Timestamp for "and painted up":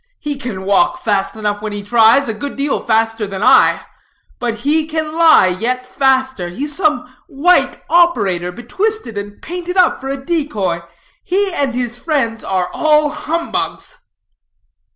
9.15-10.01